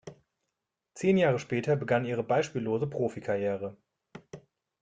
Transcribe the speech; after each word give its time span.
Zehn 0.95 1.15
Jahre 1.15 1.37
später 1.37 1.75
begann 1.75 2.05
ihre 2.05 2.23
beispiellose 2.23 2.87
Profikarriere. 2.87 3.77